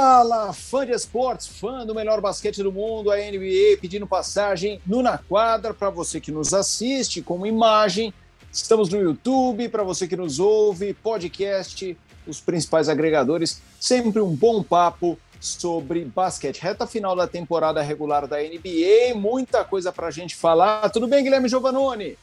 [0.00, 5.02] Fala, fã de esportes, fã do melhor basquete do mundo, a NBA, pedindo passagem no
[5.02, 8.14] Na Quadra para você que nos assiste como imagem.
[8.52, 11.98] Estamos no YouTube, para você que nos ouve, podcast,
[12.28, 13.60] os principais agregadores.
[13.80, 16.60] Sempre um bom papo sobre basquete.
[16.60, 20.88] Reta final da temporada regular da NBA, muita coisa para a gente falar.
[20.90, 22.16] Tudo bem, Guilherme Giovannone?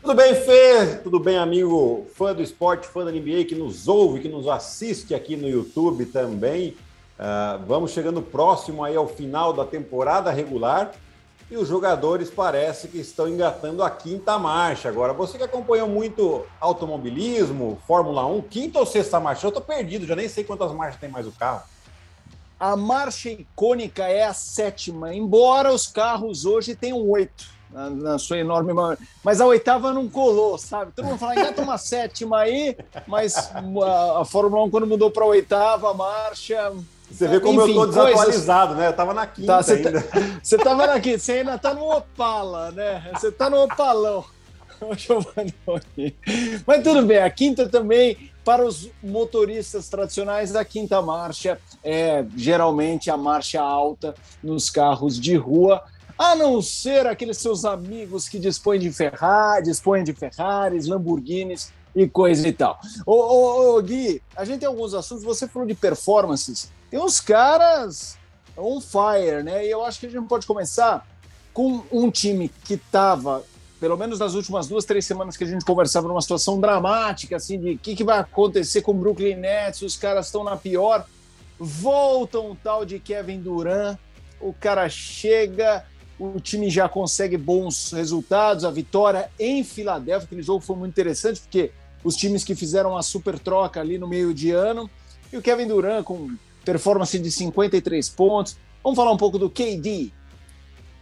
[0.00, 0.96] Tudo bem, Fê?
[1.04, 5.14] Tudo bem, amigo fã do esporte, fã da NBA que nos ouve, que nos assiste
[5.14, 6.74] aqui no YouTube também.
[7.22, 10.90] Uh, vamos chegando próximo aí ao final da temporada regular
[11.48, 14.88] e os jogadores parece que estão engatando a quinta marcha.
[14.88, 19.46] Agora, você que acompanhou muito automobilismo, Fórmula 1, quinta ou sexta marcha?
[19.46, 21.62] Eu estou perdido, já nem sei quantas marchas tem mais o carro.
[22.58, 28.38] A marcha icônica é a sétima, embora os carros hoje tenham oito na, na, sua
[28.38, 28.72] enorme
[29.22, 30.90] Mas a oitava não colou, sabe?
[30.92, 35.22] Todo mundo fala, engata uma sétima aí, mas a, a Fórmula 1, quando mudou para
[35.22, 36.72] a oitava marcha.
[37.12, 38.80] Você vê como Enfim, eu estou desatualizado, coisas...
[38.80, 38.86] né?
[38.86, 40.02] Eu estava na quinta tá, você ainda.
[40.02, 43.10] Tá, você estava na quinta, você ainda está no Opala, né?
[43.12, 44.24] Você está no Opalão.
[46.66, 53.08] Mas tudo bem, a quinta também, para os motoristas tradicionais da quinta marcha, é geralmente
[53.08, 55.84] a marcha alta nos carros de rua,
[56.18, 62.08] a não ser aqueles seus amigos que dispõem de Ferrari, dispõem de Ferraris, Lamborghinis e
[62.08, 62.80] coisa e tal.
[63.06, 67.20] Ô, ô, ô, Gui, a gente tem alguns assuntos, você falou de performances, tem uns
[67.20, 68.16] caras
[68.56, 69.66] on fire, né?
[69.66, 71.06] E eu acho que a gente pode começar
[71.52, 73.44] com um time que estava,
[73.78, 77.58] pelo menos nas últimas duas, três semanas que a gente conversava numa situação dramática, assim,
[77.58, 81.06] de o que, que vai acontecer com o Brooklyn Nets, os caras estão na pior,
[81.58, 83.98] voltam o tal de Kevin Durant,
[84.40, 85.84] o cara chega,
[86.18, 88.64] o time já consegue bons resultados.
[88.64, 91.70] A vitória em Filadélfia, aquele jogo foi muito interessante, porque
[92.04, 94.90] os times que fizeram a super troca ali no meio de ano,
[95.32, 98.56] e o Kevin Durant com performance de 53 pontos.
[98.82, 100.12] Vamos falar um pouco do KD.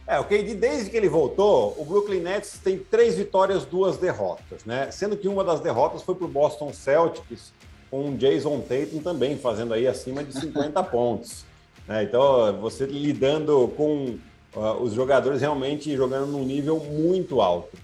[0.07, 4.65] É, o KD, desde que ele voltou, o Brooklyn Nets tem três vitórias, duas derrotas,
[4.65, 4.91] né?
[4.91, 7.53] Sendo que uma das derrotas foi para o Boston Celtics,
[7.89, 11.45] com o Jason Tatum também fazendo aí acima de 50 pontos.
[11.87, 12.03] Né?
[12.03, 14.17] Então, você lidando com
[14.55, 17.77] uh, os jogadores realmente jogando num nível muito alto.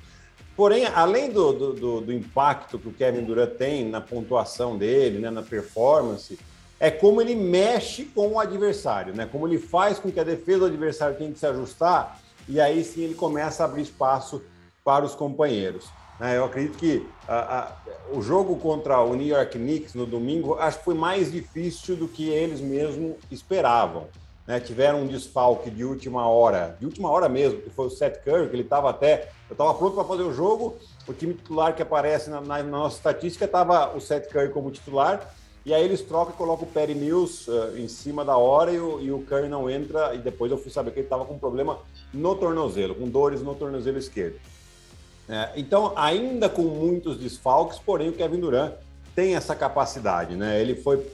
[0.58, 5.30] Porém, além do, do, do, impacto que o Kevin Durant tem na pontuação dele, né,
[5.30, 6.40] na performance,
[6.80, 9.30] é como ele mexe com o adversário, né?
[9.32, 12.20] Como ele faz com que a defesa do adversário tenha que se ajustar
[12.50, 14.42] e aí sim ele começa a abrir espaço
[14.84, 15.86] para os companheiros.
[16.20, 16.38] Né?
[16.38, 17.72] Eu acredito que a, a,
[18.12, 22.08] o jogo contra o New York Knicks no domingo acho que foi mais difícil do
[22.08, 24.08] que eles mesmos esperavam
[24.48, 28.24] né, tiveram um desfalque de última hora, de última hora mesmo, que foi o Seth
[28.24, 29.30] Curry, que ele estava até.
[29.50, 32.64] Eu estava pronto para fazer o jogo, o time titular que aparece na, na, na
[32.64, 35.34] nossa estatística estava o Seth Curry como titular,
[35.66, 38.80] e aí eles trocam e colocam o Perry Mills uh, em cima da hora e
[38.80, 41.34] o, e o, Curry não entra, e depois eu fui saber que ele estava com
[41.34, 41.80] um problema
[42.14, 44.40] no tornozelo, com dores no tornozelo esquerdo.
[45.28, 48.76] É, então, ainda com muitos desfalques, porém o Kevin Durant
[49.14, 50.62] tem essa capacidade, né?
[50.62, 51.06] Ele foi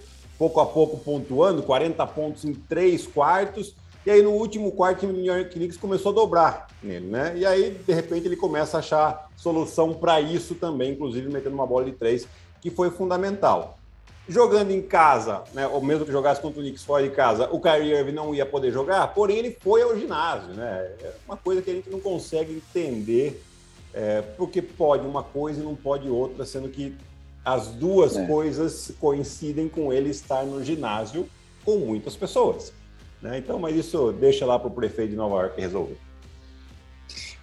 [0.43, 3.73] pouco a pouco pontuando, 40 pontos em três quartos,
[4.05, 7.33] e aí no último quarto o New York Knicks começou a dobrar nele, né?
[7.37, 11.65] E aí, de repente, ele começa a achar solução para isso também, inclusive metendo uma
[11.65, 12.27] bola de três,
[12.59, 13.77] que foi fundamental.
[14.27, 17.61] Jogando em casa, né, ou mesmo que jogasse contra o Knicks fora de casa, o
[17.61, 20.91] Kyrie Irving não ia poder jogar, porém ele foi ao ginásio, né?
[21.01, 23.41] É uma coisa que a gente não consegue entender,
[23.93, 26.97] é, porque pode uma coisa e não pode outra, sendo que
[27.43, 28.25] as duas é.
[28.25, 31.27] coisas coincidem com ele estar no ginásio
[31.65, 32.73] com muitas pessoas.
[33.21, 33.37] Né?
[33.37, 35.97] Então, mas isso deixa lá para o prefeito de Nova York resolver.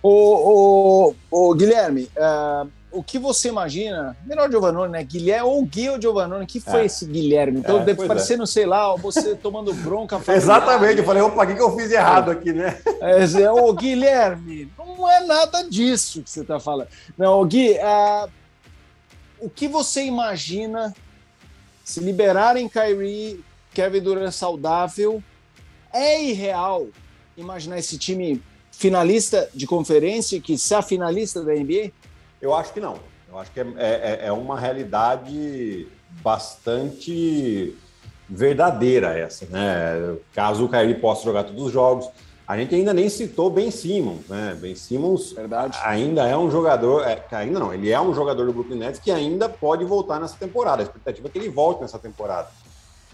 [0.03, 4.17] O Guilherme, uh, o que você imagina?
[4.27, 5.05] Melhor Giovannone, né?
[5.05, 6.85] Guilherme ou Gui ou Giovannone, que foi é.
[6.87, 7.61] esse Guilherme?
[7.61, 8.37] Então é, deve parecer, é.
[8.37, 10.21] não sei lá, você tomando bronca.
[10.29, 12.79] Exatamente, eu falei, opa, o que, que eu fiz errado aqui, né?
[13.01, 16.89] É, o Guilherme, não é nada disso que você está falando.
[17.17, 18.31] Não, Gui, uh,
[19.41, 20.95] o que você imagina
[21.85, 23.43] se liberarem Kyrie,
[23.73, 25.23] Kevin Durant saudável?
[25.93, 26.89] É irreal
[27.37, 31.91] imaginar esse time finalista de conferência, que se a finalista da NBA?
[32.41, 32.99] Eu acho que não.
[33.29, 35.87] Eu acho que é, é, é uma realidade
[36.23, 37.77] bastante
[38.29, 40.17] verdadeira essa, né?
[40.33, 42.09] Caso o Kyrie possa jogar todos os jogos,
[42.51, 44.59] a gente ainda nem citou Ben Simmons, né?
[44.61, 45.79] Ben Simmons Verdade.
[45.85, 49.13] ainda é um jogador, é, ainda não, ele é um jogador do Brooklyn Nets que
[49.13, 50.83] ainda pode voltar nessa temporada.
[50.83, 52.49] A expectativa é que ele volte nessa temporada.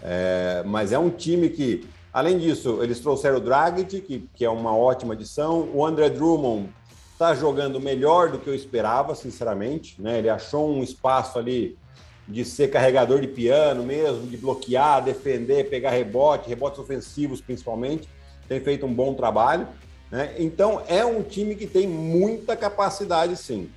[0.01, 4.49] É, mas é um time que, além disso, eles trouxeram o Dragic, que, que é
[4.49, 5.69] uma ótima adição.
[5.71, 6.73] O André Drummond
[7.13, 10.01] está jogando melhor do que eu esperava, sinceramente.
[10.01, 10.17] Né?
[10.17, 11.77] Ele achou um espaço ali
[12.27, 18.09] de ser carregador de piano mesmo, de bloquear, defender, pegar rebote, rebotes ofensivos principalmente,
[18.47, 19.67] tem feito um bom trabalho.
[20.11, 20.35] Né?
[20.37, 23.69] Então é um time que tem muita capacidade, sim.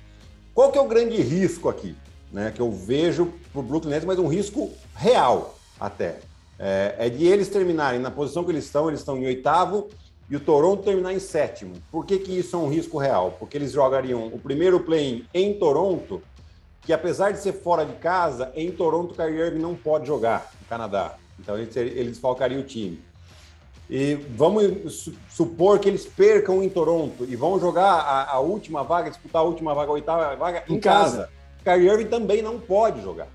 [0.53, 1.95] Qual que é o grande risco aqui,
[2.31, 2.51] né?
[2.53, 6.19] Que eu vejo para o Brooklyn Nets, mas um risco real até
[6.61, 9.89] é, é, de eles terminarem na posição que eles estão, eles estão em oitavo
[10.29, 11.73] e o Toronto terminar em sétimo.
[11.91, 13.35] Por que, que isso é um risco real?
[13.39, 16.21] Porque eles jogariam o primeiro play em Toronto,
[16.83, 20.51] que apesar de ser fora de casa, em Toronto o Kyrie Irving não pode jogar
[20.61, 21.15] no Canadá.
[21.39, 23.01] Então eles, eles falcariam o time.
[23.91, 29.09] E vamos supor que eles percam em Toronto e vão jogar a, a última vaga,
[29.09, 31.17] disputar a última vaga, a oitava vaga em, em casa.
[31.17, 31.29] casa.
[31.77, 33.27] Kyrie Irving também não pode jogar.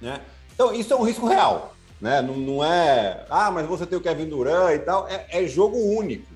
[0.00, 0.20] Né?
[0.54, 1.74] Então, isso é um risco real.
[2.00, 2.22] Né?
[2.22, 5.08] Não, não é, ah, mas você tem o Kevin Durant e tal.
[5.08, 6.32] É, é jogo único.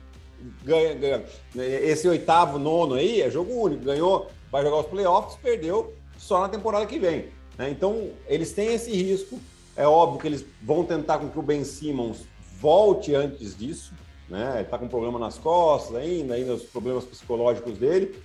[0.64, 1.22] Ganha, ganha.
[1.54, 3.84] Esse oitavo, nono aí é jogo único.
[3.84, 7.26] Ganhou, vai jogar os playoffs, perdeu só na temporada que vem.
[7.56, 7.70] Né?
[7.70, 9.38] Então, eles têm esse risco.
[9.76, 12.31] É óbvio que eles vão tentar com que o Ben Simmons
[12.62, 13.92] volte antes disso,
[14.28, 14.60] né?
[14.60, 18.16] Ele tá com problema nas costas ainda, ainda os problemas psicológicos dele,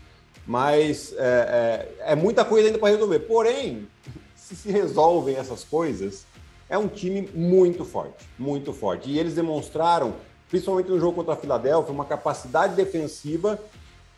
[0.46, 3.20] mas é, é, é muita coisa ainda para resolver.
[3.22, 3.88] Porém,
[4.38, 6.28] se se resolvem essas coisas,
[6.70, 9.10] é um time muito forte, muito forte.
[9.10, 10.14] E eles demonstraram,
[10.50, 13.60] principalmente no jogo contra a Filadélfia, uma capacidade defensiva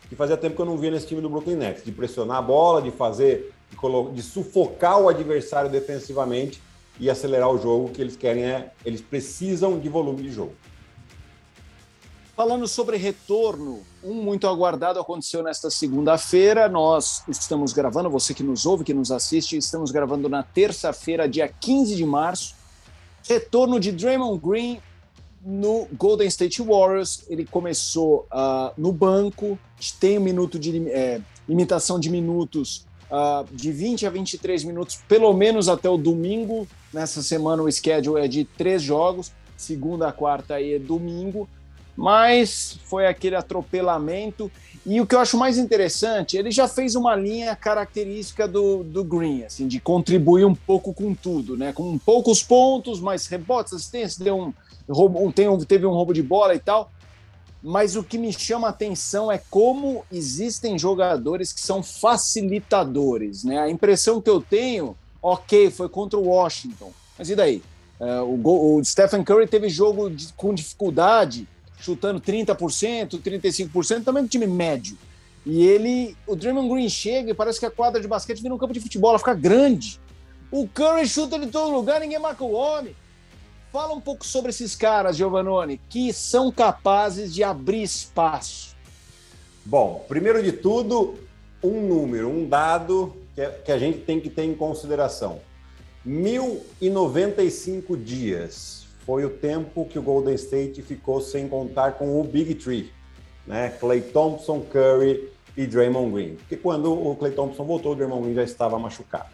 [0.08, 2.42] que fazia tempo que eu não via nesse time do Brooklyn Nets, de pressionar a
[2.42, 6.60] bola, de fazer, de, de sufocar o adversário defensivamente
[7.00, 7.86] e acelerar o jogo.
[7.86, 10.52] O que eles querem é, eles precisam de volume de jogo.
[12.36, 16.68] Falando sobre retorno, um muito aguardado aconteceu nesta segunda-feira.
[16.68, 21.48] Nós estamos gravando, você que nos ouve, que nos assiste, estamos gravando na terça-feira, dia
[21.48, 22.54] 15 de março.
[23.28, 24.80] Retorno de Draymond Green
[25.44, 27.24] no Golden State Warriors.
[27.28, 29.58] Ele começou uh, no banco,
[29.98, 35.32] tem um minuto de é, limitação de minutos uh, de 20 a 23 minutos, pelo
[35.32, 36.66] menos até o domingo.
[36.92, 41.48] Nessa semana o schedule é de três jogos, segunda, quarta e domingo.
[41.96, 44.50] Mas foi aquele atropelamento.
[44.86, 49.04] E o que eu acho mais interessante, ele já fez uma linha característica do, do
[49.04, 51.72] Green, assim, de contribuir um pouco com tudo, né?
[51.72, 54.54] Com poucos pontos, mais rebotes, assistências, deu um,
[54.88, 56.90] um, tem teve um roubo de bola e tal
[57.62, 63.58] mas o que me chama a atenção é como existem jogadores que são facilitadores, né?
[63.58, 67.62] A impressão que eu tenho, ok, foi contra o Washington, mas e daí?
[68.00, 71.46] Uh, o, o, Stephen Curry teve jogo de, com dificuldade,
[71.78, 74.96] chutando 30%, 35%, também um time médio.
[75.44, 78.58] E ele, o Draymond Green chega e parece que a quadra de basquete vira um
[78.58, 80.00] campo de futebol, ela fica grande.
[80.50, 82.96] O Curry chuta de todo lugar, ninguém marca o homem.
[83.70, 88.74] Fala um pouco sobre esses caras, Giovannone, que são capazes de abrir espaço.
[89.64, 91.14] Bom, primeiro de tudo,
[91.62, 95.40] um número, um dado que, que a gente tem que ter em consideração.
[96.04, 102.54] 1095 dias foi o tempo que o Golden State ficou sem contar com o Big
[102.54, 102.92] Three,
[103.46, 103.70] né?
[103.80, 106.36] Clay Thompson, Curry e Draymond Green.
[106.36, 109.28] Porque quando o Clay Thompson voltou, o Draymond Green já estava machucado.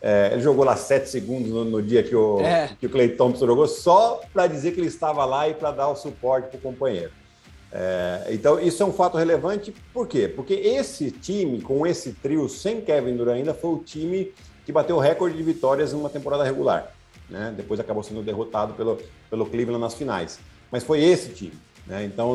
[0.00, 2.70] É, ele jogou lá sete segundos no, no dia que o, é.
[2.78, 5.88] que o Clay Thompson jogou, só para dizer que ele estava lá e para dar
[5.88, 7.10] o suporte para o companheiro.
[7.70, 10.28] É, então, isso é um fato relevante, por quê?
[10.28, 14.32] Porque esse time, com esse trio sem Kevin Durant ainda, foi o time
[14.64, 16.92] que bateu o recorde de vitórias em uma temporada regular.
[17.28, 17.52] Né?
[17.56, 18.98] Depois acabou sendo derrotado pelo,
[19.28, 20.38] pelo Cleveland nas finais.
[20.70, 21.58] Mas foi esse time.
[21.86, 22.04] Né?
[22.04, 22.34] Então,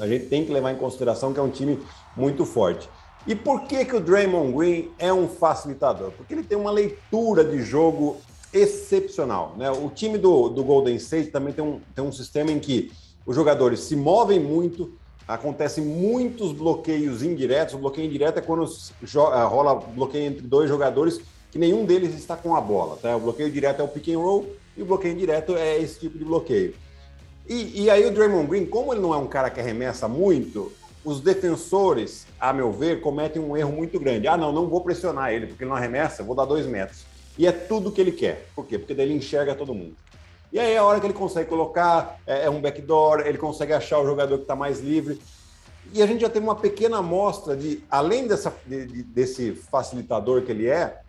[0.00, 1.78] a gente tem que levar em consideração que é um time
[2.16, 2.88] muito forte.
[3.26, 6.12] E por que, que o Draymond Green é um facilitador?
[6.12, 8.18] Porque ele tem uma leitura de jogo
[8.52, 9.54] excepcional.
[9.56, 9.70] Né?
[9.70, 12.92] O time do, do Golden State também tem um, tem um sistema em que
[13.26, 14.92] os jogadores se movem muito,
[15.26, 17.74] acontecem muitos bloqueios indiretos.
[17.74, 18.70] O bloqueio indireto é quando
[19.32, 22.96] ah, rola bloqueio entre dois jogadores que nenhum deles está com a bola.
[22.96, 23.16] Tá?
[23.16, 26.16] O bloqueio direto é o pick and roll e o bloqueio indireto é esse tipo
[26.16, 26.74] de bloqueio.
[27.48, 30.72] E, e aí o Draymond Green, como ele não é um cara que arremessa muito,
[31.04, 34.28] os defensores, a meu ver, cometem um erro muito grande.
[34.28, 37.04] Ah, não, não vou pressionar ele, porque ele não arremessa, vou dar dois metros.
[37.38, 38.48] E é tudo que ele quer.
[38.54, 38.78] Por quê?
[38.78, 39.94] Porque daí ele enxerga todo mundo.
[40.52, 43.72] E aí é a hora que ele consegue colocar é, é um backdoor, ele consegue
[43.72, 45.20] achar o jogador que está mais livre.
[45.92, 50.42] E a gente já teve uma pequena amostra de, além dessa, de, de, desse facilitador
[50.42, 51.00] que ele é,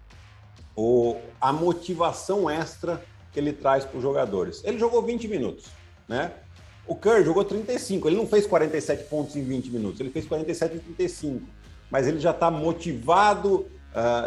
[0.76, 3.04] o, a motivação extra
[3.34, 4.62] que ele traz para os jogadores.
[4.64, 5.66] Ele jogou 20 minutos,
[6.08, 6.32] né?
[6.86, 10.76] O Curry jogou 35, ele não fez 47 pontos em 20 minutos, ele fez 47
[10.76, 11.46] em 35.
[11.92, 13.66] Mas ele já está motivado,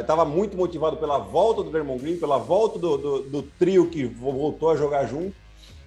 [0.00, 3.88] estava uh, muito motivado pela volta do Draymond Green, pela volta do, do, do, trio
[3.88, 5.35] que voltou a jogar junto.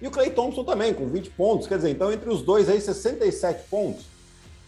[0.00, 1.66] E o Clay Thompson também, com 20 pontos.
[1.66, 4.06] Quer dizer, então entre os dois aí, 67 pontos.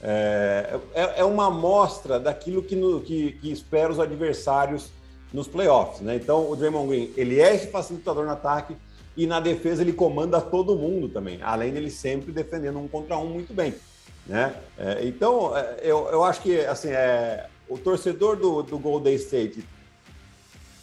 [0.02, 4.90] É, é, é uma amostra daquilo que, no, que, que espera os adversários
[5.32, 6.16] nos playoffs, né?
[6.16, 8.76] Então, o Draymond Green, ele é esse facilitador no ataque
[9.16, 13.26] e na defesa ele comanda todo mundo também, além dele sempre defendendo um contra um
[13.26, 13.74] muito bem,
[14.26, 14.54] né?
[14.78, 19.66] É, então, é, eu, eu acho que, assim, é, o torcedor do, do Golden State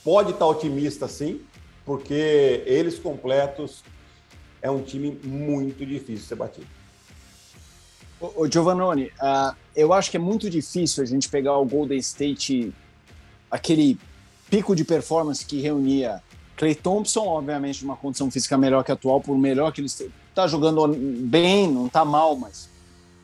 [0.04, 1.42] pode estar otimista, sim,
[1.86, 3.84] porque eles completos
[4.62, 6.68] é um time muito difícil de ser batido.
[8.20, 12.74] Ô, Giovannone, uh, eu acho que é muito difícil a gente pegar o Golden State,
[13.52, 14.00] aquele
[14.50, 16.22] pico de performance que reunia
[16.56, 20.48] Clay Thompson, obviamente, numa condição física melhor que a atual, por melhor que ele está
[20.48, 22.70] jogando bem, não está mal, mas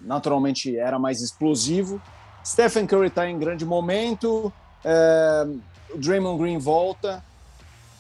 [0.02, 2.02] naturalmente era mais explosivo.
[2.46, 4.52] Stephen Curry está em grande momento,
[4.84, 5.48] é,
[5.94, 7.24] o Draymond Green volta,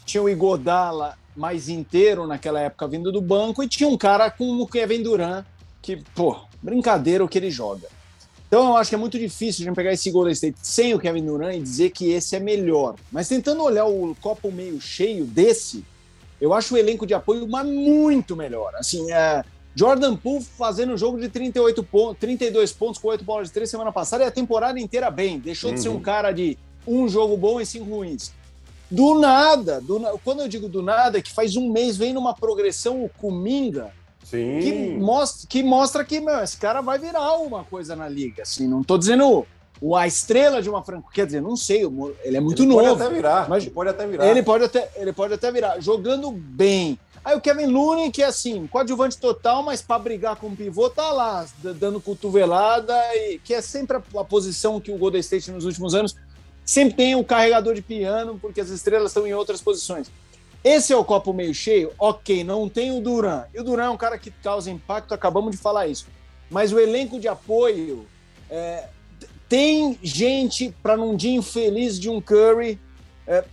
[0.05, 4.63] tinha o Igodala mais inteiro naquela época vindo do banco e tinha um cara como
[4.63, 5.45] o Kevin Durant,
[5.81, 7.87] que, pô, brincadeira o que ele joga.
[8.47, 11.25] Então eu acho que é muito difícil gente pegar esse Golden State sem o Kevin
[11.25, 12.95] Durant e dizer que esse é melhor.
[13.11, 15.85] Mas tentando olhar o copo meio cheio desse,
[16.41, 18.73] eu acho o elenco de apoio uma muito melhor.
[18.75, 19.43] Assim, é,
[19.79, 23.69] Jordan Poole fazendo um jogo de 38 pontos, 32 pontos com 8 bolas de 3
[23.69, 25.39] semana passada e a temporada inteira bem.
[25.39, 25.75] Deixou uhum.
[25.75, 26.01] de ser um uhum.
[26.01, 28.33] cara de um jogo bom e cinco ruins.
[28.91, 32.33] Do nada, do, quando eu digo do nada, é que faz um mês vem numa
[32.33, 33.93] progressão o Kuminga
[34.25, 34.59] Sim.
[34.59, 38.43] Que, mostra, que mostra que meu, esse cara vai virar uma coisa na liga.
[38.43, 39.47] Assim, não estou dizendo
[39.81, 41.09] o, a estrela de uma franquia.
[41.13, 41.83] Quer dizer, não sei,
[42.23, 42.83] ele é muito ele novo.
[42.83, 43.49] Pode até virar.
[43.49, 44.27] Mas ele pode até virar.
[44.27, 46.99] Ele pode até, ele pode até virar, jogando bem.
[47.29, 50.89] Aí o Kevin Looney, que é assim, coadjuvante total, mas para brigar com o pivô,
[50.89, 55.51] tá lá, dando cotovelada, e que é sempre a, a, posição que o Golden State
[55.51, 56.15] nos últimos anos
[56.65, 60.11] sempre tem o carregador de piano, porque as estrelas estão em outras posições.
[60.63, 61.91] Esse é o copo meio cheio?
[61.99, 63.43] Ok, não tem o Duran.
[63.53, 66.07] E o Duran é um cara que causa impacto, acabamos de falar isso.
[66.49, 68.07] Mas o elenco de apoio
[68.49, 68.87] é,
[69.47, 72.79] tem gente para num dia infeliz de um Curry
[73.27, 73.45] é,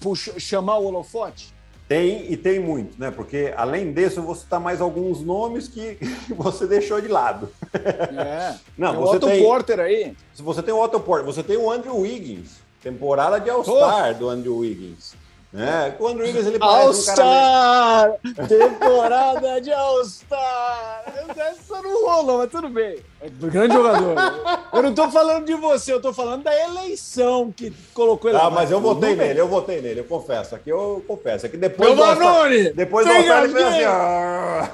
[0.00, 1.51] puxa, chamar o holofote?
[1.92, 3.10] Tem e tem muito, né?
[3.10, 5.98] Porque além disso, eu vou citar mais alguns nomes que
[6.34, 7.50] você deixou de lado.
[7.74, 8.54] É.
[8.78, 10.16] Não, tem você o Otto tem, Porter aí.
[10.32, 14.30] Se você tem o Otto Porter, você tem o Andrew Wiggins, temporada de All-Star do
[14.30, 15.14] Andrew Wiggins.
[15.54, 18.48] É, o Andrew Wiggins ele parece um cara meio...
[18.48, 21.04] Temporada de All-Star!
[21.36, 23.00] Essa não rolou, mas tudo bem.
[23.20, 24.14] É um grande jogador.
[24.72, 28.48] eu não tô falando de você, eu tô falando da eleição que colocou ele Ah,
[28.48, 30.54] mas eu votei nele, eu votei nele, eu confesso.
[30.54, 31.44] Aqui eu confesso.
[31.44, 32.48] Aqui depois Meu do All-Star...
[32.74, 34.68] Depois do All-Star ele fez assim, ó...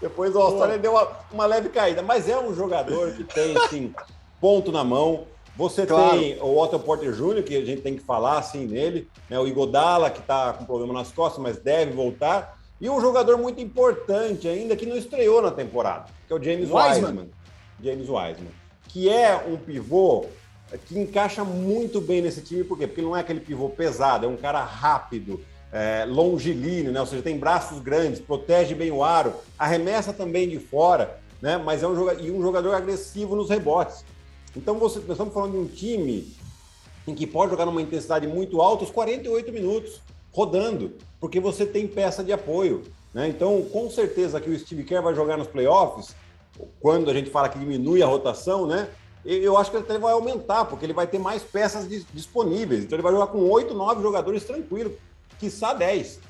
[0.00, 2.02] Depois do All-Star ele deu uma, uma leve caída.
[2.02, 3.94] Mas é um jogador que tem, assim,
[4.40, 5.24] ponto na mão
[5.56, 6.18] você claro.
[6.18, 9.38] tem o Otto Porter Jr., que a gente tem que falar assim nele, né?
[9.38, 12.58] o Igodala, que está com problema nas costas, mas deve voltar.
[12.78, 16.70] E um jogador muito importante ainda que não estreou na temporada, que é o James
[16.70, 16.92] Wiseman.
[16.92, 17.28] Wiseman.
[17.82, 18.50] James Wiseman,
[18.88, 20.26] que é um pivô
[20.86, 22.86] que encaixa muito bem nesse time, por quê?
[22.86, 25.40] Porque não é aquele pivô pesado, é um cara rápido,
[25.72, 27.00] é, longilíneo, né?
[27.00, 31.56] ou seja, tem braços grandes, protege bem o aro, arremessa também de fora, né?
[31.56, 34.04] mas é um jogador, e um jogador agressivo nos rebotes.
[34.56, 36.34] Então, você, nós estamos falando de um time
[37.06, 40.00] em que pode jogar numa intensidade muito alta os 48 minutos,
[40.32, 42.84] rodando, porque você tem peça de apoio.
[43.12, 43.28] Né?
[43.28, 46.16] Então, com certeza que o Steve Kerr vai jogar nos playoffs,
[46.80, 48.88] quando a gente fala que diminui a rotação, né?
[49.24, 52.84] Eu acho que ele até vai aumentar, porque ele vai ter mais peças disponíveis.
[52.84, 54.96] Então, ele vai jogar com 8, 9 jogadores tranquilo,
[55.38, 56.20] quiçá 10.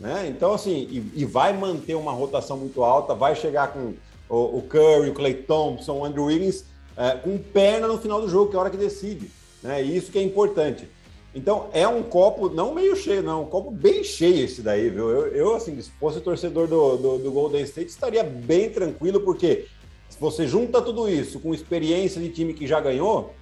[0.00, 0.28] Né?
[0.28, 3.94] Então, assim, e, e, vai manter uma rotação muito alta, vai chegar com
[4.28, 6.64] o, o Curry, o Clay Thompson, o Andrew Wiggins
[6.96, 9.30] é, com perna no final do jogo, que é a hora que decide.
[9.62, 9.82] Né?
[9.82, 10.88] E isso que é importante.
[11.34, 15.10] Então, é um copo, não meio cheio, não, um copo bem cheio esse daí, viu?
[15.10, 19.66] Eu, eu assim, se fosse torcedor do, do, do Golden State, estaria bem tranquilo, porque
[20.08, 23.34] se você junta tudo isso com experiência de time que já ganhou,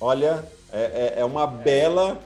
[0.00, 0.42] olha,
[0.72, 2.18] é, é, é uma bela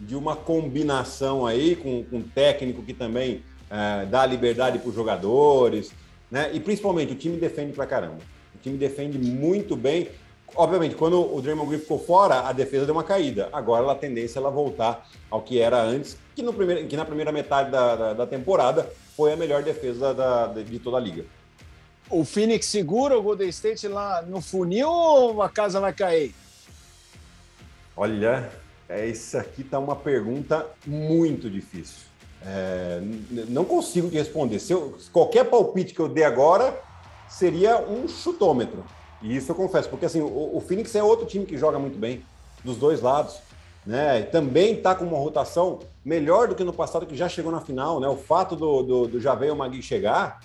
[0.00, 4.94] de uma combinação aí com, com um técnico que também é, dá liberdade para os
[4.94, 5.92] jogadores,
[6.28, 6.50] né?
[6.52, 8.18] E principalmente o time defende pra caramba.
[8.60, 10.10] O time defende muito bem.
[10.54, 13.48] Obviamente, quando o Draymond Green ficou fora, a defesa deu uma caída.
[13.52, 17.06] Agora a tendência é ela voltar ao que era antes, que, no primeiro, que na
[17.06, 21.24] primeira metade da, da, da temporada foi a melhor defesa da, de toda a liga.
[22.10, 26.34] O Phoenix segura o Golden State lá no funil ou a casa vai cair?
[27.96, 28.50] Olha,
[28.88, 32.10] é, isso aqui tá uma pergunta muito difícil.
[32.44, 33.00] É,
[33.48, 34.58] não consigo responder.
[34.58, 36.78] Se eu, qualquer palpite que eu dê agora,
[37.30, 38.84] seria um chutômetro.
[39.22, 41.98] E isso eu confesso, porque assim, o, o Phoenix é outro time que joga muito
[41.98, 42.24] bem,
[42.64, 43.38] dos dois lados.
[43.86, 44.22] Né?
[44.22, 48.00] Também está com uma rotação melhor do que no passado, que já chegou na final.
[48.00, 48.08] Né?
[48.08, 50.40] O fato do, do, do Javel Magui chegar,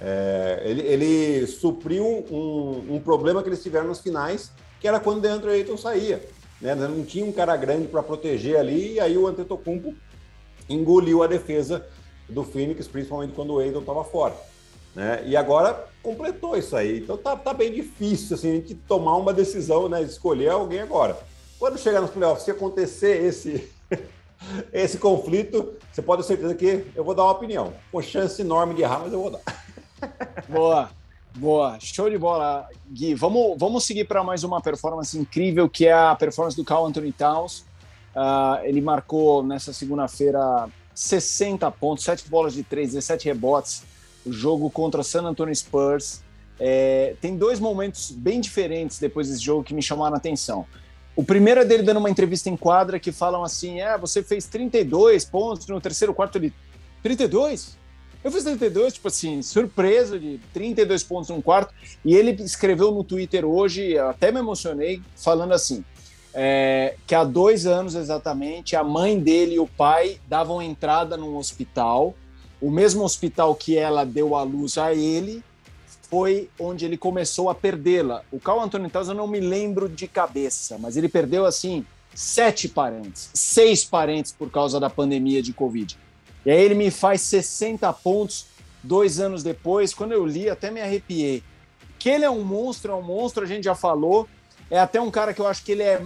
[0.00, 5.18] é, ele, ele, supriu um, um, problema que eles tiveram nas finais, que era quando
[5.18, 6.22] o DeAndre Ayton saía.
[6.60, 6.74] né?
[6.74, 9.94] Não tinha um cara grande para proteger ali, e aí o Antetokounmpo
[10.68, 11.86] engoliu a defesa
[12.28, 14.34] do Phoenix, principalmente quando o Aiton estava fora.
[14.98, 15.22] Né?
[15.26, 16.98] E agora completou isso aí.
[16.98, 20.02] Então tá, tá bem difícil assim, a gente tomar uma decisão, né?
[20.02, 21.16] Escolher alguém agora.
[21.56, 23.70] Quando chegar nos playoffs, se acontecer esse,
[24.72, 27.72] esse conflito, você pode ter certeza que eu vou dar uma opinião.
[27.92, 29.40] Com chance enorme de errar, mas eu vou dar.
[30.48, 30.90] Boa,
[31.36, 31.78] boa.
[31.78, 33.14] Show de bola, Gui.
[33.14, 37.12] Vamos, vamos seguir para mais uma performance incrível, que é a performance do Carl Anthony
[37.12, 37.60] Towns.
[38.16, 43.84] Uh, ele marcou nessa segunda-feira 60 pontos, 7 bolas de 3, 17 rebotes.
[44.28, 46.22] O jogo contra San Antonio Spurs.
[46.60, 50.66] É, tem dois momentos bem diferentes depois desse jogo que me chamaram a atenção.
[51.16, 54.46] O primeiro é dele dando uma entrevista em quadra que falam assim: é, você fez
[54.46, 56.36] 32 pontos no terceiro quarto.
[56.36, 56.52] Ele,
[57.02, 57.76] 32?
[58.22, 61.72] Eu fiz 32, tipo assim, surpresa de 32 pontos no quarto.
[62.04, 65.84] E ele escreveu no Twitter hoje, até me emocionei, falando assim:
[66.34, 71.36] é, que há dois anos exatamente, a mãe dele e o pai davam entrada num
[71.36, 72.14] hospital,
[72.60, 75.42] o mesmo hospital que ela deu à luz a ele,
[76.10, 78.22] foi onde ele começou a perdê-la.
[78.32, 81.84] O Carl Anthony Towns eu não me lembro de cabeça, mas ele perdeu assim
[82.14, 85.98] sete parentes, seis parentes por causa da pandemia de Covid.
[86.44, 88.46] E aí ele me faz 60 pontos
[88.82, 89.92] dois anos depois.
[89.92, 91.42] Quando eu li, até me arrepiei.
[91.98, 94.26] Que ele é um monstro, é um monstro, a gente já falou.
[94.70, 96.02] É até um cara que eu acho que ele é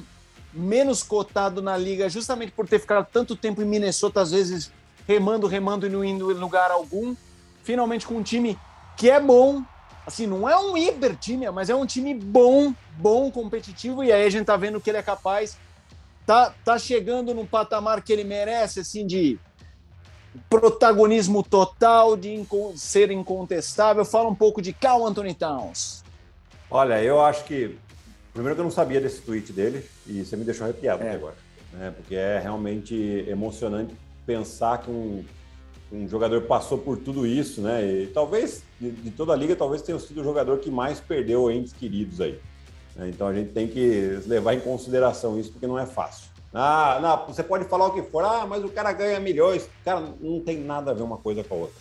[0.52, 4.70] menos cotado na liga, justamente por ter ficado tanto tempo em Minnesota, às vezes
[5.06, 7.14] remando, remando e não indo em lugar algum.
[7.62, 8.58] Finalmente com um time
[8.96, 9.62] que é bom,
[10.06, 14.24] assim, não é um hiper time, mas é um time bom, bom, competitivo, e aí
[14.24, 15.56] a gente tá vendo que ele é capaz,
[16.26, 19.38] tá, tá chegando num patamar que ele merece, assim, de
[20.48, 24.04] protagonismo total, de inco ser incontestável.
[24.04, 26.02] Fala um pouco de Cal Anthony Towns.
[26.70, 27.76] Olha, eu acho que.
[28.32, 31.14] Primeiro que eu não sabia desse tweet dele, e você me deixou arrepiado é.
[31.14, 31.36] agora.
[31.70, 31.92] Né?
[31.94, 33.94] Porque é realmente emocionante
[34.26, 35.24] pensar que um
[35.92, 37.84] um jogador passou por tudo isso, né?
[37.84, 41.50] E talvez, de, de, toda a liga, talvez tenha sido o jogador que mais perdeu
[41.50, 42.40] entes queridos aí.
[42.96, 43.10] Né?
[43.10, 46.30] Então a gente tem que levar em consideração isso, porque não é fácil.
[46.54, 49.68] Ah, não, você pode falar o que for, ah, mas o cara ganha milhões.
[49.84, 51.80] Cara, não tem nada a ver uma coisa com a outra.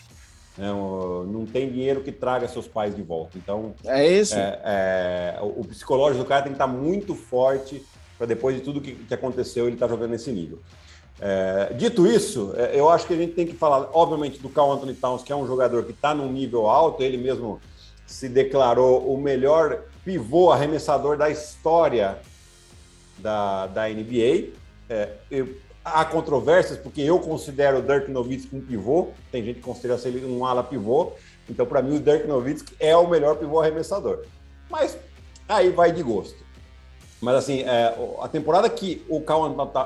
[0.58, 0.67] Né?
[0.67, 3.38] Não tem dinheiro que traga seus pais de volta.
[3.38, 3.73] Então.
[3.86, 4.36] É isso.
[4.36, 7.86] É, é, o psicológico do cara tem que estar muito forte
[8.17, 10.60] para depois de tudo que, que aconteceu ele estar tá jogando nesse nível.
[11.19, 14.71] É, dito isso, é, eu acho que a gente tem que falar, obviamente, do Carl
[14.71, 17.60] Anthony Towns, que é um jogador que está num nível alto, ele mesmo
[18.08, 22.19] se declarou o melhor pivô arremessador da história
[23.19, 24.50] da, da NBA.
[24.89, 29.62] É, eu, há controvérsias, porque eu considero o Dirk Nowitzki um pivô, tem gente que
[29.62, 31.13] considera ele um ala pivô,
[31.50, 34.26] então para mim o Dirk Nowitzki é o melhor pivô arremessador.
[34.69, 34.97] Mas
[35.47, 36.43] aí vai de gosto.
[37.22, 39.46] Mas assim, é, a temporada que o Cal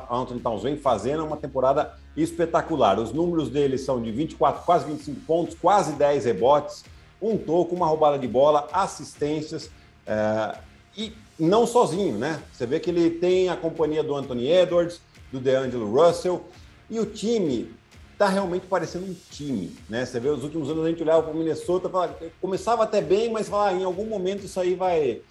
[0.09, 2.97] Anthony Towns vem fazendo é uma temporada espetacular.
[2.97, 6.85] Os números dele são de 24, quase 25 pontos, quase 10 rebotes,
[7.21, 9.69] um toco, uma roubada de bola, assistências.
[10.07, 10.55] É,
[10.97, 12.41] e não sozinho, né?
[12.53, 16.45] Você vê que ele tem a companhia do Anthony Edwards, do DeAngelo Russell,
[16.89, 17.69] e o time
[18.17, 20.05] tá realmente parecendo um time, né?
[20.05, 23.29] Você vê os últimos anos a gente olhava para o Minnesota, falava, começava até bem,
[23.29, 25.21] mas falava, ah, em algum momento isso aí vai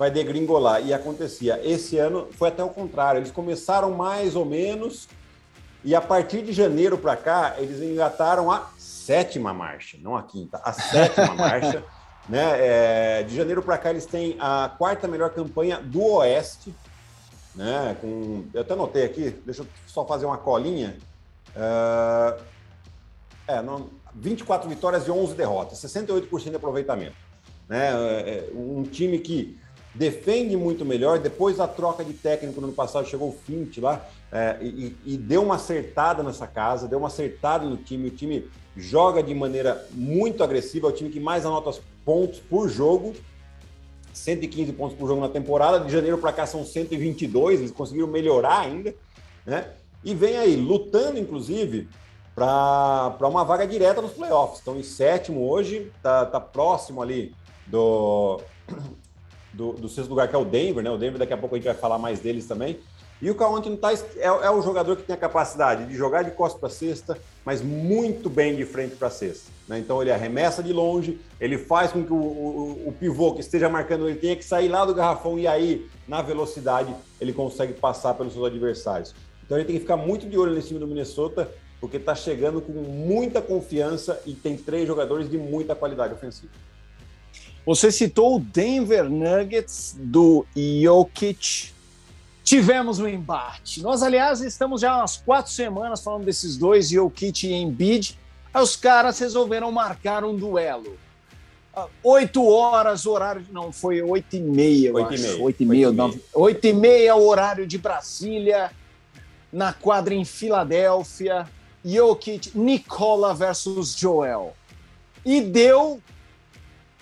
[0.00, 0.82] vai degringolar.
[0.82, 1.60] E acontecia.
[1.62, 3.18] Esse ano foi até o contrário.
[3.18, 5.06] Eles começaram mais ou menos
[5.84, 10.58] e a partir de janeiro para cá eles engataram a sétima marcha, não a quinta,
[10.64, 11.84] a sétima marcha.
[12.26, 13.18] Né?
[13.18, 16.74] É, de janeiro para cá eles têm a quarta melhor campanha do Oeste.
[17.54, 17.94] Né?
[18.00, 20.96] Com, eu até anotei aqui, deixa eu só fazer uma colinha.
[21.50, 22.42] Uh,
[23.46, 27.16] é, não, 24 vitórias e 11 derrotas, 68% de aproveitamento.
[27.68, 27.90] Né?
[27.90, 29.60] É, é, um time que
[29.94, 31.18] defende muito melhor.
[31.18, 35.16] Depois da troca de técnico no ano passado, chegou o Fint lá é, e, e,
[35.16, 38.08] deu uma acertada nessa casa, deu uma acertada no time.
[38.08, 42.68] O time joga de maneira muito agressiva, é o time que mais anota pontos por
[42.68, 43.14] jogo.
[44.12, 48.60] 115 pontos por jogo na temporada, de janeiro para cá são 122, eles conseguiram melhorar
[48.60, 48.92] ainda,
[49.46, 49.68] né?
[50.02, 51.88] E vem aí, lutando, inclusive,
[52.34, 54.58] para uma vaga direta nos playoffs.
[54.58, 57.32] Estão em sétimo hoje, tá, tá próximo ali
[57.66, 58.40] do,
[59.52, 60.90] do, do sexto lugar, que é o Denver, né?
[60.90, 62.78] O Denver, daqui a pouco a gente vai falar mais deles também.
[63.22, 63.78] E o Carl Anthony
[64.16, 67.60] é, é o jogador que tem a capacidade de jogar de costas para cesta, mas
[67.60, 69.50] muito bem de frente para cesta.
[69.68, 69.78] Né?
[69.78, 73.68] Então ele arremessa de longe, ele faz com que o, o, o, pivô que esteja
[73.68, 78.14] marcando ele tenha que sair lá do garrafão e aí, na velocidade, ele consegue passar
[78.14, 79.14] pelos seus adversários.
[79.44, 82.62] Então ele tem que ficar muito de olho nesse time do Minnesota, porque está chegando
[82.62, 86.52] com muita confiança e tem três jogadores de muita qualidade ofensiva.
[87.66, 91.72] Você citou o Denver Nuggets do Jokic
[92.50, 93.80] tivemos um embate.
[93.80, 98.18] Nós, aliás, estamos já há umas quatro semanas falando desses dois, Jokic e Embiid.
[98.52, 100.98] Aí os caras resolveram marcar um duelo.
[101.72, 103.46] Ah, oito horas, horário.
[103.52, 105.42] Não, foi oito e meia, oito e meia.
[105.42, 105.88] Oito e meia.
[106.34, 108.72] Oito e meia, horário de Brasília,
[109.52, 111.46] na quadra em Filadélfia.
[111.84, 114.54] Jokic, Nicola versus Joel.
[115.24, 116.02] E deu,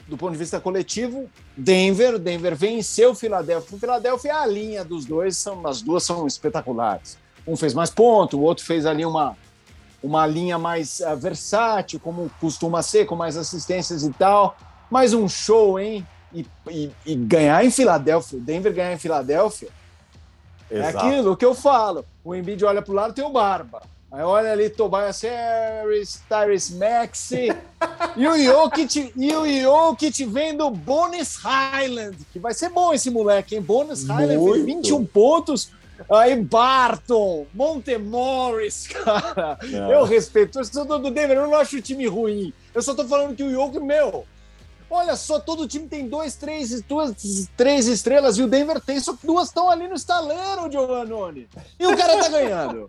[0.09, 2.19] do ponto de vista coletivo, Denver.
[2.19, 3.77] Denver venceu o Filadélfia.
[3.77, 7.19] O Filadélfia, a linha dos dois, são, as duas são espetaculares.
[7.47, 9.37] Um fez mais ponto, o outro fez ali uma,
[10.03, 14.57] uma linha mais uh, versátil, como costuma ser, com mais assistências e tal.
[14.91, 16.07] Mais um show, hein?
[16.33, 19.69] E, e, e ganhar em Filadélfia, o Denver ganhar em Filadélfia,
[20.71, 21.07] é Exato.
[21.07, 22.05] é aquilo que eu falo.
[22.23, 23.83] O Embiid olha para o lado, tem o Barba.
[24.11, 27.53] Aí olha ali Tobias Harris, Tyrese Maxey
[28.17, 33.11] e o Jokic, e o Jokic vem do Bonus Highland, que vai ser bom esse
[33.11, 33.61] moleque, hein?
[33.61, 35.71] Bonus Highland fez 21 pontos.
[36.11, 39.59] Aí Barton, Montemorris, cara.
[39.63, 39.95] É.
[39.95, 40.53] Eu respeito.
[40.53, 42.53] Torcedor do Denver, eu não acho o time ruim.
[42.73, 44.25] Eu só tô falando que o Jokic, meu,
[44.91, 49.15] Olha só, todo time tem dois, três, duas, três estrelas e o Denver tem, só
[49.15, 51.47] que duas estão ali no estaleiro, Giovannone.
[51.79, 52.89] E o cara tá ganhando.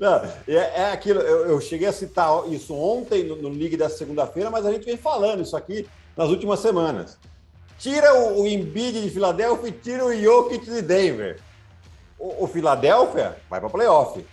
[0.00, 0.14] Não,
[0.48, 4.50] é, é aquilo, eu, eu, cheguei a citar isso ontem no, no League da segunda-feira,
[4.50, 7.18] mas a gente vem falando isso aqui nas últimas semanas.
[7.78, 11.38] Tira o, o Embiid de Filadélfia e tira o Jokic de Denver.
[12.18, 14.24] O, o Filadélfia vai para playoff.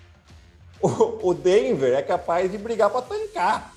[0.82, 3.74] O, o Denver é capaz de brigar para tancar.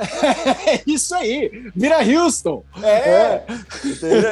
[0.66, 2.64] É isso aí, vira Houston.
[2.82, 3.46] É, é.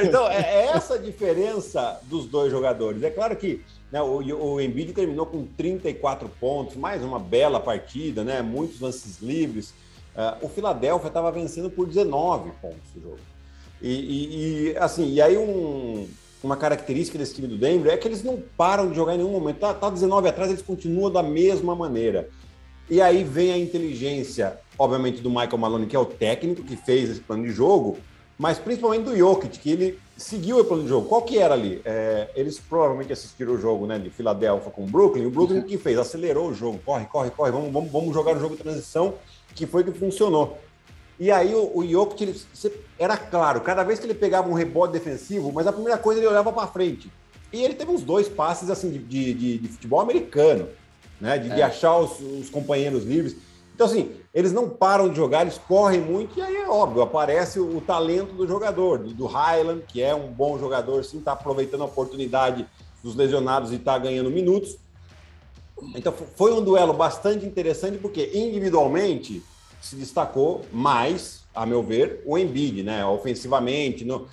[0.05, 3.03] Então, é, é essa a diferença dos dois jogadores.
[3.03, 8.25] É claro que né, o, o Embiid terminou com 34 pontos, mais uma bela partida,
[8.25, 9.71] né, muitos lances livres.
[10.15, 13.19] Uh, o Philadelphia estava vencendo por 19 pontos o jogo.
[13.81, 16.09] E, e, e, assim, e aí um,
[16.43, 19.31] uma característica desse time do Denver é que eles não param de jogar em nenhum
[19.31, 19.59] momento.
[19.59, 22.29] Tá, tá 19 atrás, eles continuam da mesma maneira.
[22.91, 27.11] E aí vem a inteligência obviamente, do Michael Maloney, que é o técnico que fez
[27.11, 27.99] esse plano de jogo,
[28.39, 31.09] mas principalmente do Jokic, que ele seguiu o plano de jogo.
[31.09, 31.83] Qual que era ali?
[31.85, 35.27] É, eles provavelmente assistiram o jogo né, de Filadélfia com o Brooklyn.
[35.27, 35.99] O Brooklyn o que fez?
[35.99, 36.79] Acelerou o jogo.
[36.85, 37.51] Corre, corre, corre.
[37.51, 39.15] Vamos, vamos, vamos jogar o jogo de transição,
[39.57, 40.57] que foi que funcionou.
[41.19, 42.41] E aí o, o Jokic, ele,
[42.97, 46.29] era claro, cada vez que ele pegava um rebote defensivo, mas a primeira coisa ele
[46.29, 47.11] olhava para frente.
[47.53, 50.69] E ele teve uns dois passes assim de, de, de, de futebol americano,
[51.21, 51.39] né?
[51.39, 51.55] De, é.
[51.57, 53.37] de achar os, os companheiros livres.
[53.79, 57.61] Então, assim, eles não param de jogar, eles correm muito, e aí é óbvio, aparece
[57.61, 61.83] o, talento do jogador, do, do Highland, que é um bom jogador, sim, está aproveitando
[61.83, 62.67] a oportunidade
[63.05, 64.79] dos lesionados e está ganhando minutos.
[65.95, 69.45] Então, foi um duelo bastante interessante, porque individualmente
[69.81, 73.07] se destacou mais, a meu ver, o Embiid, né?
[73.07, 74.27] Ofensivamente, no,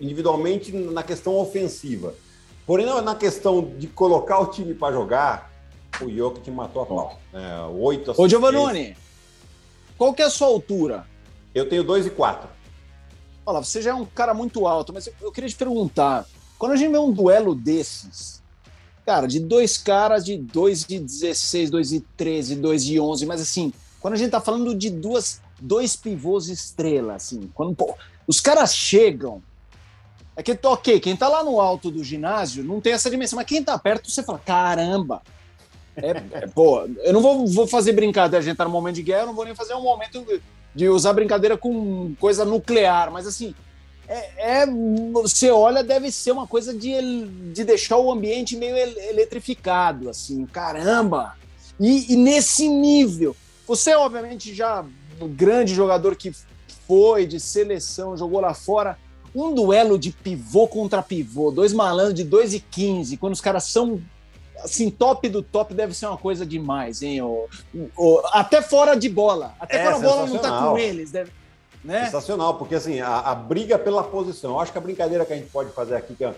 [0.00, 2.14] individualmente na questão ofensiva.
[2.66, 5.51] Porém, na questão de colocar o time para jogar,
[6.04, 7.20] o Jokic matou a pau.
[7.32, 8.96] É, 8 Ô, Giovanni,
[9.96, 11.06] qual que é a sua altura?
[11.54, 12.48] Eu tenho 2 e 4.
[13.44, 16.26] Olha, você já é um cara muito alto, mas eu queria te perguntar,
[16.58, 18.42] quando a gente vê um duelo desses,
[19.04, 23.40] cara, de dois caras de 2 e 16, 2 e 13, 2 e 11, mas
[23.40, 27.94] assim, quando a gente tá falando de duas, dois pivôs estrela, assim, quando pô,
[28.26, 29.42] os caras chegam,
[30.34, 33.46] é que, ok, quem tá lá no alto do ginásio não tem essa dimensão, mas
[33.46, 35.22] quem tá perto, você fala, caramba,
[35.96, 39.02] é, é, pô, eu não vou, vou fazer brincadeira, a gente tá no momento de
[39.02, 40.24] guerra, eu não vou nem fazer um momento
[40.74, 43.54] de usar brincadeira com coisa nuclear, mas assim,
[44.08, 44.66] é, é,
[45.12, 51.36] você olha, deve ser uma coisa de, de deixar o ambiente meio eletrificado, assim, caramba!
[51.78, 54.84] E, e nesse nível, você obviamente já
[55.20, 56.32] um grande jogador que
[56.86, 58.98] foi de seleção, jogou lá fora,
[59.34, 63.64] um duelo de pivô contra pivô, dois malandros de 2 e 15, quando os caras
[63.64, 64.00] são
[64.62, 67.22] assim, top do top deve ser uma coisa demais, hein?
[67.22, 67.48] O,
[67.96, 69.54] o, até fora de bola.
[69.58, 71.10] Até é, fora a bola não tá com eles.
[71.10, 71.30] Deve,
[71.84, 72.04] né?
[72.04, 74.52] Sensacional, porque assim, a, a, briga pela posição.
[74.52, 76.34] Eu acho que a brincadeira que a gente pode fazer aqui, que é,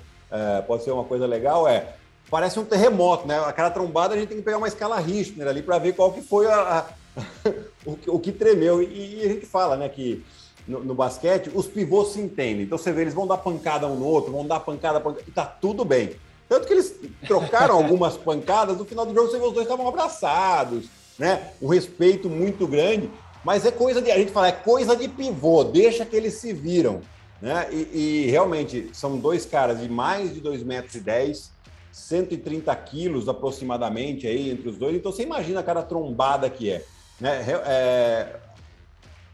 [0.67, 1.95] pode ser uma coisa legal, é.
[2.31, 3.39] Parece um terremoto, né?
[3.41, 6.23] Aquela trombada a gente tem que pegar uma escala Richter ali para ver qual que
[6.23, 6.87] foi a, a
[7.85, 8.83] o, o, que tremeu.
[8.83, 10.25] E, e, a gente fala, né, que
[10.67, 12.63] no, no, basquete os pivôs se entendem.
[12.63, 15.31] Então você vê, eles vão dar pancada um no outro, vão dar pancada, pancada e
[15.31, 16.17] tá tudo bem.
[16.49, 16.95] Tanto que eles
[17.27, 20.87] trocaram algumas pancadas, no final do jogo os dois estavam abraçados,
[21.19, 21.53] né?
[21.61, 23.11] Um respeito muito grande,
[23.45, 24.11] mas é coisa de.
[24.11, 27.01] A gente fala, é coisa de pivô, deixa que eles se viram.
[27.41, 27.69] Né?
[27.71, 31.51] E, e realmente são dois caras de mais de 2 metros e 10,
[31.93, 34.97] 130 quilos aproximadamente aí entre os dois.
[34.97, 36.85] Então você imagina a cara trombada que é.
[37.21, 37.45] Né?
[37.67, 38.37] É,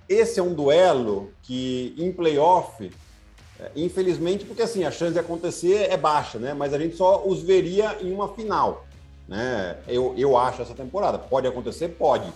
[0.09, 2.90] esse é um duelo que em playoff
[3.77, 6.55] infelizmente, porque assim, a chance de acontecer é baixa, né?
[6.55, 8.87] Mas a gente só os veria em uma final.
[9.29, 9.77] Né?
[9.87, 11.18] Eu, eu acho essa temporada.
[11.18, 11.88] Pode acontecer?
[11.90, 12.27] Pode.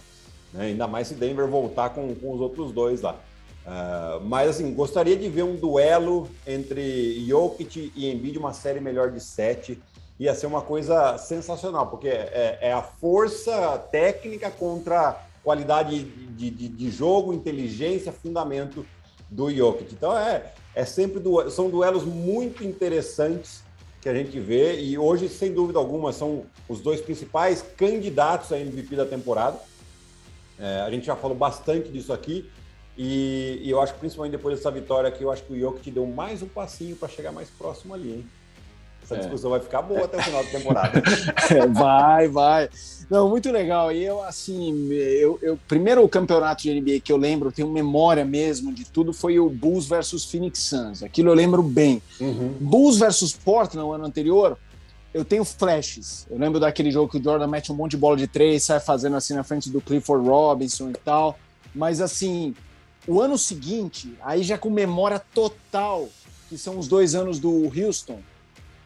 [0.53, 0.67] Né?
[0.67, 3.17] Ainda mais se Denver voltar com, com os outros dois lá.
[3.67, 9.11] Uh, mas assim, gostaria de ver um duelo entre Jokic e Embiid, uma série melhor
[9.11, 9.83] de sete.
[10.21, 16.69] Ia ser uma coisa sensacional, porque é, é a força técnica contra qualidade de, de,
[16.69, 18.87] de, jogo, inteligência, fundamento
[19.35, 19.93] do Jokic.
[19.93, 23.63] Então é, é sempre du são duelos muito interessantes
[24.01, 28.59] que a gente vê e hoje, sem dúvida alguma, são os dois principais candidatos a
[28.59, 29.59] MVP da temporada.
[30.59, 32.49] É, a gente já falou bastante disso aqui.
[32.97, 35.91] E, e, eu acho que principalmente depois dessa vitória aqui, eu acho que o Jokic
[35.91, 38.27] deu mais um passinho para chegar mais próximo ali, hein?
[39.05, 39.19] Essa é.
[39.19, 41.03] discussão vai ficar boa até o final da temporada.
[41.73, 42.71] vai, vai.
[43.11, 43.93] Não, muito legal.
[43.93, 47.71] E eu, assim, eu, eu, primeiro o campeonato de NBA que eu lembro, eu tenho
[47.71, 51.03] memória mesmo de tudo, foi o Bulls versus Phoenix Suns.
[51.03, 52.03] Aquilo eu lembro bem.
[52.19, 52.55] Uhum.
[52.59, 54.57] Bulls versus Portland no ano anterior,
[55.13, 56.27] eu tenho flashes.
[56.31, 58.81] Eu lembro daquele jogo que o Jordan mete um monte de bola de três, sai
[58.81, 61.39] fazendo assim na frente do Clifford Robinson e tal.
[61.75, 62.55] Mas assim,
[63.07, 66.09] o ano seguinte, aí já com memória total,
[66.49, 68.19] que são os dois anos do Houston,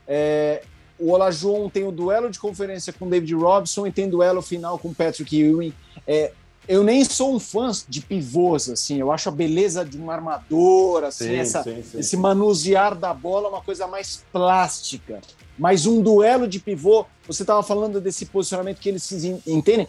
[0.09, 0.63] é,
[0.99, 4.93] o Olajuwon tem o duelo de conferência com David Robson e tem duelo final com
[4.93, 5.73] Patrick Ewing.
[6.07, 6.33] É,
[6.67, 11.05] eu nem sou um fã de pivôs, assim, eu acho a beleza de um armador,
[11.05, 15.21] assim, sim, essa, sim, sim, esse manusear da bola uma coisa mais plástica.
[15.59, 19.89] Mas um duelo de pivô, você estava falando desse posicionamento que eles se entendem.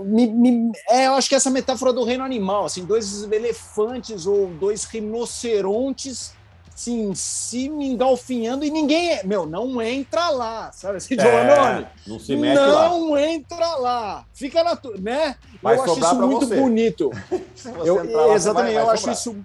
[0.00, 4.48] Me, me, é, eu acho que essa metáfora do reino animal, assim, dois elefantes ou
[4.48, 6.32] dois rinocerontes
[6.78, 9.10] assim, se me engalfinhando e ninguém.
[9.10, 12.88] É, meu, não entra lá, sabe assim, é, Não se mete não lá.
[12.88, 14.24] Não entra lá.
[14.32, 14.78] Fica na.
[15.00, 15.36] né?
[15.60, 16.56] Vai eu acho isso muito você.
[16.60, 17.10] bonito.
[17.84, 19.36] eu, lá, exatamente, vai, vai eu acho isso.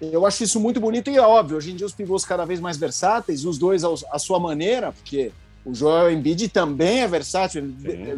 [0.00, 1.58] Eu acho isso muito bonito e é óbvio.
[1.58, 5.30] Hoje em dia, os pivôs cada vez mais versáteis, os dois à sua maneira, porque
[5.64, 7.62] o Joel Embiid também é versátil,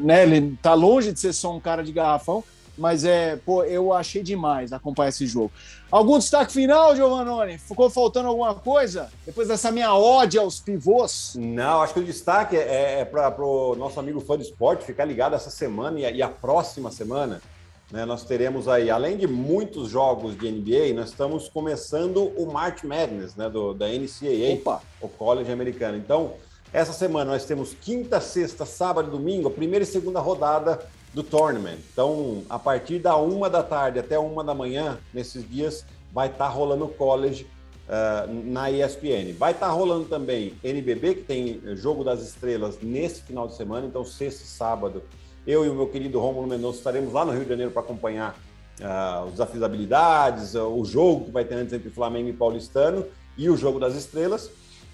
[0.00, 0.22] né?
[0.22, 2.44] Ele tá longe de ser só um cara de garrafão,
[2.76, 5.52] mas é, pô, eu achei demais acompanhar esse jogo.
[5.90, 7.58] Algum destaque final, Giovannone?
[7.58, 9.10] Ficou faltando alguma coisa?
[9.26, 11.34] Depois dessa minha ódio aos pivôs?
[11.36, 15.04] Não, acho que o destaque é, é para o nosso amigo fã de esporte ficar
[15.04, 17.42] ligado essa semana e a, e a próxima semana.
[17.90, 22.84] Né, nós teremos aí, além de muitos jogos de NBA, nós estamos começando o March
[22.84, 24.82] Madness, né, do, da NCAA, Opa.
[24.98, 25.98] o college americano.
[25.98, 26.32] Então,
[26.72, 30.80] essa semana nós temos quinta, sexta, sábado e domingo, a primeira e segunda rodada
[31.12, 31.78] do tournament.
[31.92, 36.46] Então, a partir da uma da tarde até uma da manhã, nesses dias, vai estar
[36.46, 37.46] tá rolando college
[37.88, 39.32] uh, na ESPN.
[39.38, 43.86] Vai estar tá rolando também NBB, que tem Jogo das Estrelas nesse final de semana,
[43.86, 45.02] então sexta e sábado.
[45.46, 48.38] Eu e o meu querido Romulo Mendonça estaremos lá no Rio de Janeiro para acompanhar
[48.80, 53.04] uh, os desafios habilidades, uh, o jogo que vai ter antes entre Flamengo e Paulistano
[53.36, 54.50] e o Jogo das Estrelas.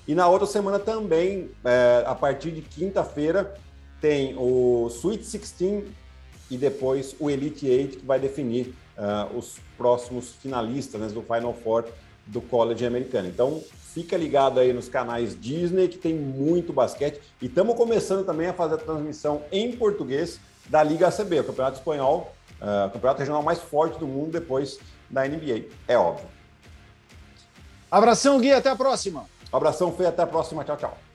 [0.06, 3.54] E na outra semana também, eh, a partir de quinta-feira,
[4.00, 5.84] tem o Sweet 16
[6.50, 11.54] e depois o Elite Eight, que vai definir uh, os próximos finalistas né, do Final
[11.54, 11.84] Four
[12.26, 13.28] do college americano.
[13.28, 13.62] Então,
[13.94, 17.20] fica ligado aí nos canais Disney, que tem muito basquete.
[17.40, 21.78] E estamos começando também a fazer a transmissão em português da Liga ACB, o Campeonato
[21.78, 26.28] Espanhol, uh, o campeonato regional mais forte do mundo depois da NBA, é óbvio.
[27.90, 29.24] Abração, Gui, até a próxima.
[29.50, 30.62] Abração, Fê, até a próxima.
[30.62, 31.07] Tchau, tchau.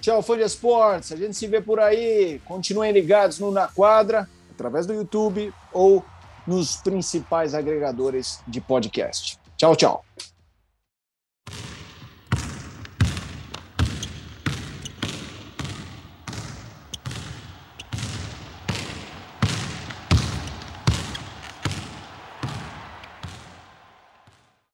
[0.00, 1.12] Tchau, fã de esportes.
[1.12, 2.40] A gente se vê por aí.
[2.44, 6.04] Continuem ligados no Na Quadra, através do YouTube ou
[6.46, 9.38] nos principais agregadores de podcast.
[9.56, 10.04] Tchau, tchau.